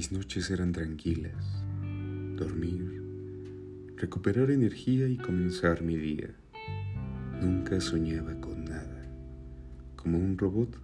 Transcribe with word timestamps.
Mis 0.00 0.12
noches 0.12 0.50
eran 0.50 0.72
tranquilas, 0.72 1.44
dormir, 2.34 3.02
recuperar 3.98 4.50
energía 4.50 5.06
y 5.06 5.18
comenzar 5.18 5.82
mi 5.82 5.98
día. 5.98 6.30
Nunca 7.42 7.78
soñaba 7.82 8.34
con 8.40 8.64
nada, 8.64 9.06
como 9.96 10.16
un 10.16 10.38
robot 10.38 10.74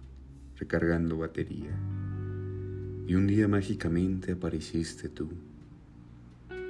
recargando 0.59 1.17
batería. 1.17 1.75
Y 3.07 3.15
un 3.15 3.25
día 3.25 3.47
mágicamente 3.47 4.33
apareciste 4.33 5.09
tú, 5.09 5.29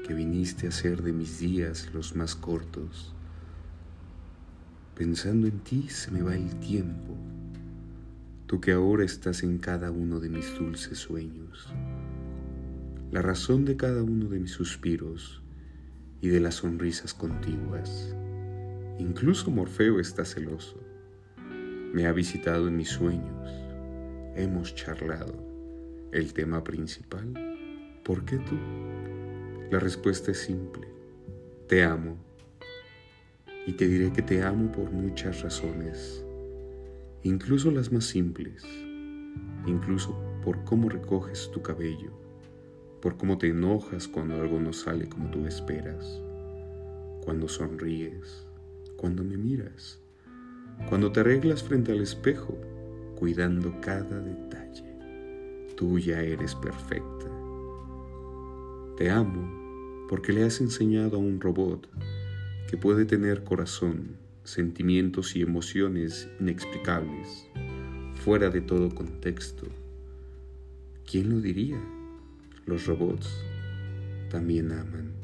que 0.07 0.13
viniste 0.13 0.67
a 0.67 0.69
hacer 0.69 1.03
de 1.03 1.11
mis 1.11 1.39
días 1.39 1.89
los 1.93 2.15
más 2.15 2.33
cortos. 2.33 3.13
Pensando 4.95 5.47
en 5.47 5.59
ti 5.59 5.89
se 5.89 6.11
me 6.11 6.21
va 6.21 6.33
el 6.33 6.55
tiempo, 6.61 7.13
tú 8.45 8.61
que 8.61 8.71
ahora 8.71 9.03
estás 9.03 9.43
en 9.43 9.57
cada 9.57 9.91
uno 9.91 10.21
de 10.21 10.29
mis 10.29 10.57
dulces 10.57 10.97
sueños 10.97 11.73
la 13.09 13.21
razón 13.21 13.63
de 13.63 13.77
cada 13.77 14.03
uno 14.03 14.27
de 14.27 14.37
mis 14.37 14.51
suspiros 14.51 15.41
y 16.19 16.27
de 16.27 16.41
las 16.41 16.55
sonrisas 16.55 17.13
contiguas. 17.13 18.13
Incluso 18.99 19.49
Morfeo 19.49 20.01
está 20.01 20.25
celoso. 20.25 20.83
Me 21.93 22.05
ha 22.05 22.11
visitado 22.11 22.67
en 22.67 22.75
mis 22.75 22.89
sueños. 22.89 23.49
Hemos 24.35 24.75
charlado. 24.75 25.33
El 26.11 26.33
tema 26.33 26.63
principal, 26.65 27.33
¿por 28.03 28.25
qué 28.25 28.37
tú? 28.39 28.57
La 29.71 29.79
respuesta 29.79 30.31
es 30.31 30.39
simple. 30.39 30.87
Te 31.69 31.83
amo. 31.83 32.17
Y 33.65 33.73
te 33.73 33.87
diré 33.87 34.11
que 34.11 34.21
te 34.21 34.43
amo 34.43 34.69
por 34.71 34.91
muchas 34.91 35.41
razones, 35.41 36.23
incluso 37.23 37.69
las 37.69 37.91
más 37.91 38.05
simples, 38.05 38.63
incluso 39.65 40.17
por 40.43 40.63
cómo 40.63 40.87
recoges 40.87 41.51
tu 41.51 41.61
cabello 41.61 42.26
por 43.01 43.17
cómo 43.17 43.37
te 43.37 43.47
enojas 43.47 44.07
cuando 44.07 44.35
algo 44.35 44.59
no 44.59 44.73
sale 44.73 45.07
como 45.07 45.29
tú 45.29 45.45
esperas, 45.45 46.21
cuando 47.23 47.47
sonríes, 47.47 48.47
cuando 48.95 49.23
me 49.23 49.37
miras, 49.37 49.99
cuando 50.89 51.11
te 51.11 51.19
arreglas 51.19 51.63
frente 51.63 51.91
al 51.91 52.01
espejo, 52.01 52.57
cuidando 53.15 53.79
cada 53.81 54.19
detalle. 54.19 54.83
Tú 55.75 55.99
ya 55.99 56.21
eres 56.21 56.55
perfecta. 56.55 57.25
Te 58.97 59.09
amo 59.11 60.05
porque 60.09 60.33
le 60.33 60.43
has 60.43 60.61
enseñado 60.61 61.17
a 61.17 61.19
un 61.19 61.39
robot 61.39 61.87
que 62.69 62.77
puede 62.77 63.05
tener 63.05 63.43
corazón, 63.43 64.17
sentimientos 64.43 65.35
y 65.35 65.41
emociones 65.41 66.29
inexplicables, 66.39 67.47
fuera 68.15 68.49
de 68.49 68.61
todo 68.61 68.93
contexto. 68.93 69.67
¿Quién 71.05 71.29
lo 71.29 71.39
diría? 71.39 71.77
Los 72.67 72.85
robots 72.85 73.45
también 74.29 74.73
aman. 74.73 75.16